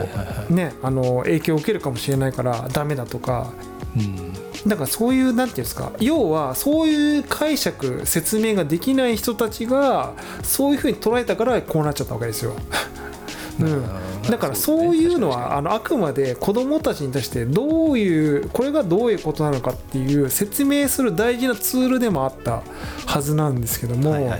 [0.49, 3.51] ね、あの影響を受けるかもしれないからダメだとか。
[3.95, 4.31] うん。
[4.67, 5.91] だからそういうなんていうんですか。
[5.99, 12.53] 要はそういう解釈説明ができない人たちがそういうふうに捉えたからこうなっちゃったわけですよ。
[13.59, 13.83] うん。
[14.29, 22.61] だからそういうのはあのあくまで子どもたちに対してどういうこれがどういうことなのかっていう説明する大事なツールでもあった
[23.07, 24.37] はずなんですけども、ま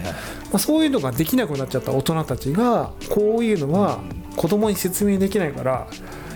[0.54, 4.00] あ、そういうのができなくなっちゃった大人たちがこういうのは
[4.36, 5.88] 子供に説明できないから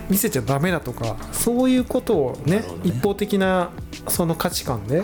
[0.09, 2.63] 見せちゃダメだとかそういうことをねね。
[2.83, 3.71] 一方的な
[4.07, 5.03] その価値観で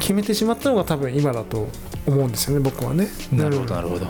[0.00, 1.68] 決めてしまったのが多分今だと
[2.06, 3.08] 思うんですよね僕はね。
[3.32, 3.74] なるほど。
[3.74, 4.06] なるほど。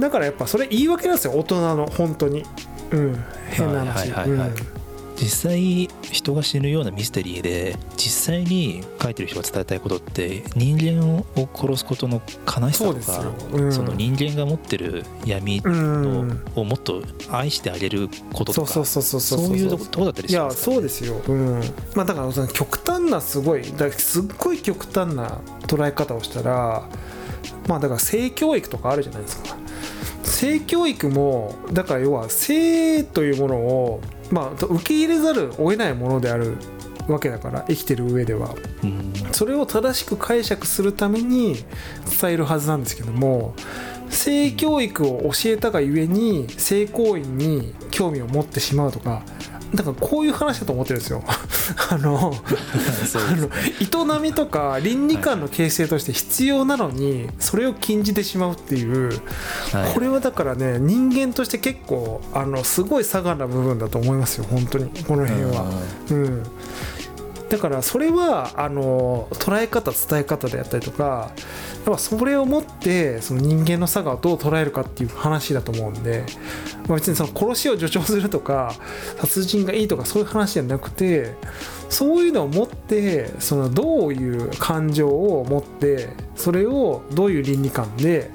[0.00, 2.44] だからやっぱそれ言い訳なんですよ大人の本当に。
[2.90, 4.08] うん、変な話。
[4.08, 4.14] うん。
[4.40, 4.73] ー
[5.16, 11.24] 実際人が死ぬようなミステリーで実際に書いてる人が伝えたいことって人間を
[11.54, 13.72] 殺すことの悲しさとか、うん。
[13.72, 16.42] その人間が持ってる闇うのん。
[16.56, 19.46] をもっと愛してあげることとかそうそうそうそうそう。
[19.46, 21.60] そういうとこだったりいやしますそうですよ、うん。
[21.94, 26.88] まあ、だからその極端なすごいだすっごい極端な捉え方をしたら
[27.68, 29.56] まあだから性教育とかあるじゃないですか。
[30.22, 34.00] 性教育もだから要は性というものを、
[34.34, 36.56] まあ、受け入れざるを得ないものである
[37.06, 38.54] わけだから生きてる上では。
[38.82, 39.12] うん。
[39.32, 41.64] それを正しく解釈するために
[42.20, 43.54] 伝えるはずなんですけども
[44.10, 49.22] 性教育を教えたがゆえに性行為に興味を持ってしまうとか
[49.74, 51.22] だからこういう話だと思ってるんですよ。
[51.90, 52.34] あの
[53.28, 59.08] あの営みとか倫理観の形成として必要なのにそれを禁じてしまうっていう。
[59.72, 59.94] はい。
[59.94, 64.46] これはだからね人間として結構あのすごい差がな部分だと思いますよ。
[64.48, 64.90] 本当に。
[65.06, 65.64] この辺は。
[66.10, 66.42] うん、
[67.48, 71.30] だからそれはあの捉え方伝え方であったりとか
[71.76, 76.24] やっぱそれをもってその人間の差がどう捉えるかっていう話だと思うんで、
[76.88, 78.74] まあ、別にその殺しを助長するとか
[79.18, 81.34] 殺人がいいとかそういう話じゃなくて
[81.90, 88.30] そういうのを持ってそのどういう感情を持ってそれをどういう倫理観で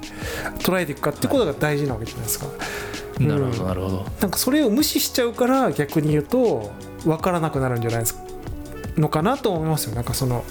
[0.58, 2.46] 捉えていくかってことが大事なわけじゃないですか。
[2.46, 4.06] うんなるほどなるほど。
[4.20, 6.72] なんかそれを無視しちゃうから逆に言うと
[7.04, 8.29] 分からなくなるんじゃないですか
[8.96, 9.94] のかなと思いますよ。
[9.94, 10.44] なんかその、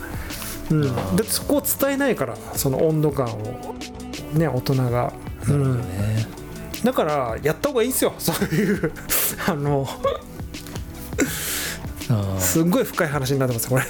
[0.71, 1.13] うん、だあー。
[1.15, 3.75] ってそこを伝えないからその温度感を
[4.34, 5.13] ね大人が、
[5.47, 6.28] うんね、
[6.84, 8.13] だからやった方がいいんですよ。
[8.17, 8.91] そういう
[9.47, 9.88] あの
[12.39, 13.84] すっごい深い話になってますこれ。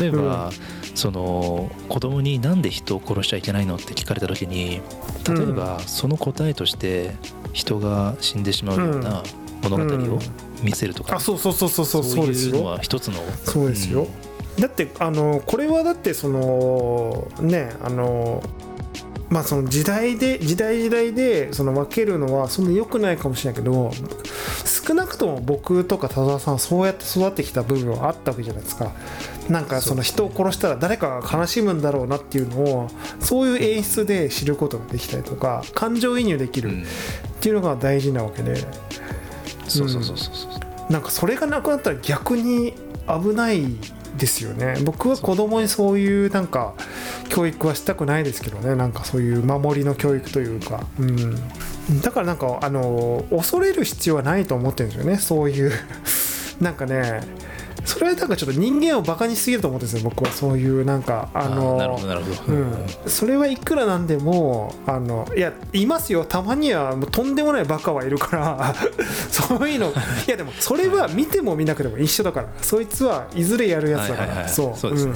[0.00, 0.50] 例えば、
[0.94, 4.80] その子供になんで人を殺しちゃいけないのって聞かれた時に
[5.28, 7.14] 例えばその答えとして
[7.52, 9.22] 人が死んでしまうような
[9.62, 10.18] 物語を
[10.62, 14.06] 見せるとか、あそうそうそうそうそうそうですいうのよは一つのそうですよ、
[14.58, 18.42] だってあのこれはだってそのねあの
[19.30, 23.90] まあその時代で時代時代でその分けるのはそんな良くないかもしれないけど
[24.64, 28.92] 少なくとも僕とか田沢さんはそうやって育ってきた部分はあったわけじゃないですか。
[29.50, 36.82] なんかその人を殺したら誰かが悲しむんだろうなっていうのをそういう演出で知ることができたりとか感情移入できるうん。
[36.82, 36.84] っ
[37.40, 38.56] ていうのが大事なわけで
[39.68, 42.72] そうそうそうそうそうなんかそれがなくなったら逆に
[43.06, 43.62] 危ない
[44.16, 44.76] ですよね。
[44.84, 46.74] 僕は子供にそういうなんか
[47.28, 48.74] 教育はしたくないですけどね。
[48.74, 55.18] なんかそういう守りの教育というか、うん、だからなんかあの恐れる必要はないと思ってるんですよね。
[55.18, 55.72] そういう。
[56.60, 57.20] なんかね
[57.84, 60.30] それはなんかちょっと人間をバカにしすぎると思ってるんですよ僕は。
[60.30, 66.24] そういうなんかああのーなるほどなるほど、うん、それはいくらなんでもあのいやいますよ。
[66.24, 68.74] たまにはもうとんでもないバカはいるから
[69.30, 69.88] そういうの。
[69.88, 74.78] いやでもそれは見ても見なくても一緒だからそいつはいずれやるやつだから、そう。
[74.78, 75.12] そうですね、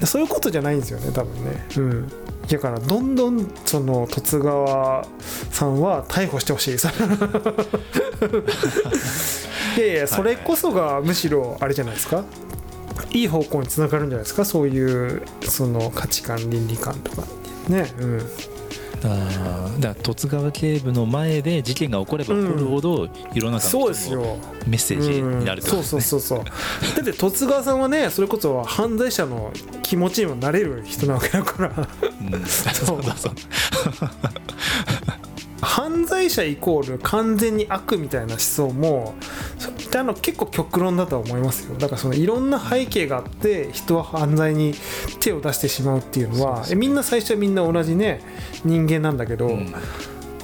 [0.00, 0.06] うん。
[0.06, 2.12] そういうことじゃないんですよね多分ね、うん、
[2.56, 5.06] だからどんどんその十津川
[5.50, 6.74] さんは逮捕してほしい。
[9.78, 12.24] いやいやそれこそがむしろあれじゃないですか。
[13.12, 14.44] いい方向につながるんじゃないですか。
[14.44, 17.22] そういうその価値観倫理観とか
[17.68, 17.92] ね。
[18.00, 18.22] うん
[19.04, 24.36] あーだから十津川警部の前で事件が起これば起こるほど世の中そうの人のですよ。
[24.66, 26.44] メッセージになるってことそうですねそうそうそう。
[26.96, 31.88] だって十津川さんはねそれこそ犯罪者の気持ちにもなれる人なわけだから。
[32.32, 32.44] うん。
[32.46, 33.02] そうそう。
[33.16, 33.32] そう
[35.60, 39.14] 犯罪者イコール完全に悪みたいな思想も
[39.94, 41.76] あの結構極論だとは思いますよ。
[41.76, 44.74] だからそのいろんな背景があって人は犯罪に
[45.20, 48.20] 手を出してしまうっていうのはえみんな最初はみんな同じね
[48.64, 49.72] 人間なんだけど、うん。
[49.72, 49.78] だ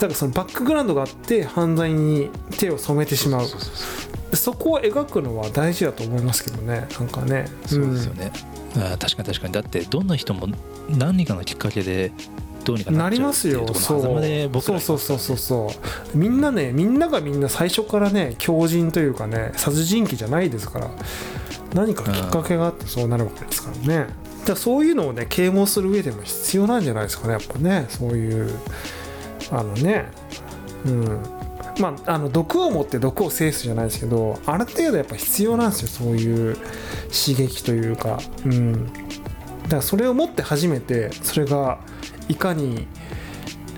[0.01, 3.47] からそのバックグラウンドがあって犯罪に手を染めてしまう。
[4.35, 7.47] そこを描くのは大事だと思いますけどねなんかね。
[7.65, 8.33] そうですよね、
[8.75, 9.53] あー確かに確かに。
[9.55, 10.49] だってどんな人も
[10.91, 12.13] 何かのきっかけで
[12.67, 14.03] どうにかなりますよそう
[14.81, 15.71] そうそうそうそ
[16.15, 16.19] う。
[16.19, 20.91] みんなねみんながみんな最初からね強靭というかね殺人鬼じゃないですから
[21.75, 23.99] 何かきっかけがあってそうなるわけですからね。
[23.99, 24.13] だか
[24.49, 27.87] らそういうのをね啓蒙する上でも必要なんじゃないですかねやっぱね。
[27.89, 28.51] そういう
[29.53, 30.07] あのね。
[30.85, 31.21] うん。
[31.79, 36.57] まあ、あの毒を持って毒を制すじゃないですけどある程度やっぱ必要なんですよそういう
[37.13, 38.87] 刺激というか、うん、
[39.65, 41.81] だからそれを持って初めてそれが
[42.29, 42.87] いかに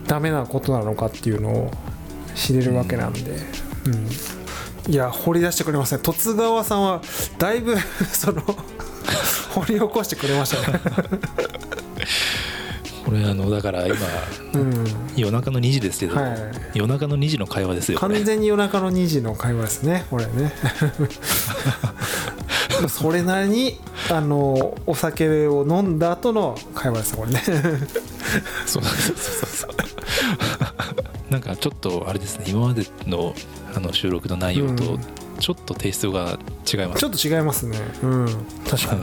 [0.07, 1.71] ダメなことなのかっていうのを
[2.35, 3.37] 知れるわけなんで、
[3.87, 4.93] うん。
[4.93, 6.03] いや掘り出してくれません。
[6.03, 7.03] 十津川さんは
[7.39, 7.77] だいぶ
[8.13, 8.43] その
[9.55, 10.81] 掘り起こしてくれましたね、
[13.05, 13.97] これあのだから今
[14.55, 14.87] うん。
[15.17, 16.37] 夜中の2時ですけど、はい、
[16.75, 20.53] 夜中の2時の会話ですよ完全に夜中の2時の会話ですねこれね
[22.89, 27.43] それなりにあのお酒を飲んだ後の会話 ですこれね。
[28.67, 29.71] そうそうそうそう。
[31.33, 32.47] なんかちょっとあれですね。
[32.49, 33.35] 今までの
[33.75, 35.01] あの収録の内容うとん。
[35.41, 36.39] ちょっとテイストが
[36.71, 37.79] 違います、ちょっと違いますね。
[38.03, 38.27] うん。
[38.69, 39.03] 確かに、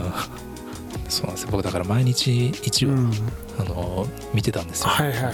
[1.07, 1.49] そうなんですよ。
[1.51, 3.11] 僕だから毎日一応、うん、
[3.57, 5.33] あの見てたんですよ、はいはいはい。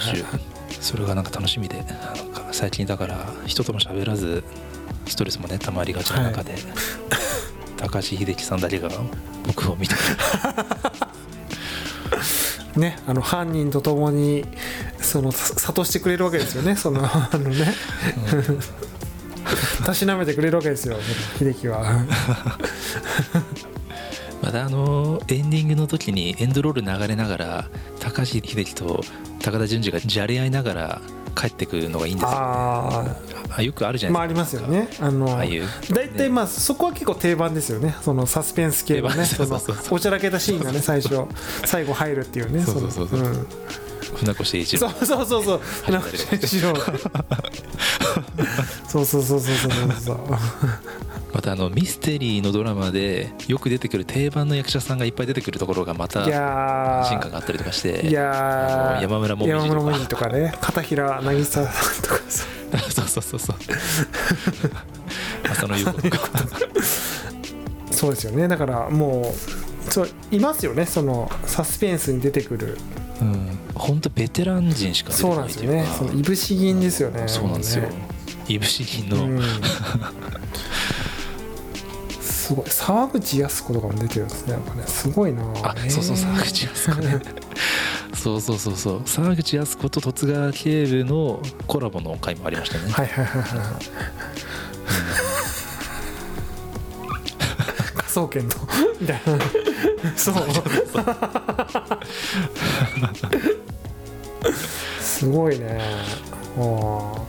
[0.79, 1.83] それがなんか楽しみで
[2.51, 4.43] 最近だから人とも喋らず
[5.07, 6.55] ストレスもねたまりがちな中で、
[7.81, 8.89] 高橋秀樹さんだけが
[9.47, 9.97] 僕を見てく
[12.77, 14.45] れ ねあの犯人と共に
[14.99, 16.75] そのさ諭してくれるわけですよね。
[16.75, 17.73] そのあのね。
[19.85, 20.97] たしなめてくれるわけですよ
[21.39, 21.83] 秀樹は。
[24.41, 29.03] またあのエンディングの時にエンドロール流れながら高橋秀樹と
[29.43, 31.01] 高田純次がじゃれ合いながら
[31.35, 32.29] 帰ってくるのがいいんですよ。
[32.31, 33.15] あ
[33.57, 34.87] あよくあるじゃあまあありないでかますすよね。
[34.99, 35.63] あのああいう。
[35.91, 37.95] 大体まあそこは結構定番ですよね。
[38.01, 39.25] そのサスペンス系のね
[39.89, 41.25] おちゃらけたシーンがね最初
[41.65, 42.63] 最後入るっていうね。
[42.63, 43.19] そうそうそうそう。
[43.19, 43.47] のん。
[44.15, 44.89] 船越英一郎。
[44.89, 45.61] そうそうそうそう。
[45.85, 46.73] 船越一郎。
[48.87, 50.17] そうそうそうそうそうそうそう
[51.33, 59.51] またあのミステリーのドラマでよく出てくる定番の役者さんがいっぱい出てくるところがまた進化があったりとかしていや山村もみ
[59.99, 60.25] じとか。
[60.25, 62.45] とかね片平渚さんとかさ。
[62.89, 63.57] そうそうそうそう。
[65.51, 66.09] 浅野ゆう子と。
[66.09, 66.29] か
[67.91, 68.47] そうですよね。
[68.47, 69.33] だからも
[69.87, 70.85] うそういますよね。
[70.85, 72.77] そのサスペンスに出てくる。
[73.21, 73.59] うん。
[73.75, 75.85] 本当ベテラン人しかそうこなんですよね。
[75.97, 77.23] そのいぶし銀ですよね。
[77.27, 77.83] そうなんですよ。
[78.47, 79.41] いぶし銀の、うん
[82.41, 82.65] すごい。
[82.69, 84.53] 沢口靖子とかも出てるんですね。
[84.53, 85.75] なんかねすごいなあ。
[85.87, 87.21] そうそう沢口靖子ね。
[88.15, 89.03] そうそうそうそう。
[89.05, 93.51] 沢口靖子と十津川警部のコラボの回もありましたね、はいはいはいはい。
[97.95, 98.57] 科捜研と
[98.99, 99.21] みたい
[100.03, 100.09] な。
[100.17, 100.35] そう
[104.99, 105.79] すごいね。
[106.57, 107.21] あー。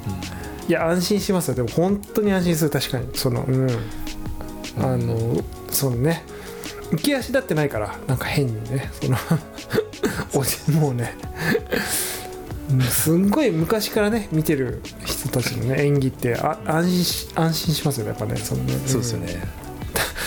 [0.69, 1.55] いや安心しますよ。
[1.55, 2.71] でも本当に安心する。
[2.71, 3.11] 確かに。
[3.15, 3.69] そのうん
[4.79, 6.25] あのそのね。
[6.93, 9.17] 浮き足立ってないからなんか変にねその
[10.35, 11.15] おじもうね。
[12.71, 18.75] うんすんごい昔からね見てる人たちのね演技ってあ安心し安心しますよねやっぱねそのね。
[18.87, 19.43] そうですよね、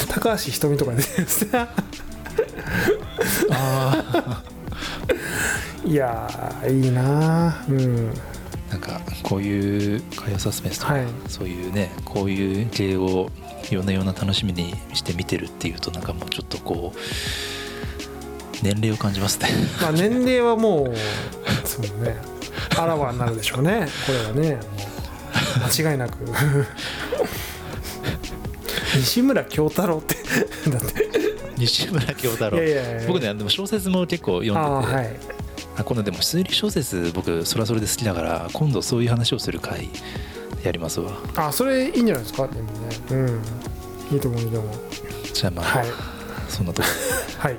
[0.09, 1.49] 高橋ひとみとか出てるんですね。
[3.51, 4.43] あ
[5.85, 7.71] いやーいいなー。
[7.71, 8.11] うん。
[8.69, 11.05] あなんかこういう火曜サスペンスとか、はい。
[11.27, 13.29] そういうねこういう系を
[13.71, 16.97] いろんなような楽しみにして見てるっていうとなんかもうちょっとこう
[18.63, 19.49] 年齢を感じますね。
[19.81, 20.95] まあ年齢はもう
[21.67, 22.15] そうね。
[22.77, 23.87] あらわになるでしょうね。
[24.05, 24.59] これはね。
[25.77, 26.17] 間違いなく。
[28.95, 30.15] 西村京太郎って。
[30.69, 31.09] だって。
[31.57, 32.57] 西村京太郎。
[33.07, 35.35] 僕ねでも小説も結構読んでて、はい。
[35.77, 39.89] あ今度でも推理小説僕それはそれで好きだから今度そういう話をする回
[40.65, 41.11] やりますわ。
[41.35, 42.47] あそれいいんじゃないですか？
[42.47, 42.89] でもね。
[43.11, 43.41] うん。
[44.13, 44.75] いいと思ういいと思う
[45.33, 45.87] じゃあまあ、はい。
[46.49, 46.87] そんなとこ。
[46.87, 47.57] ろではい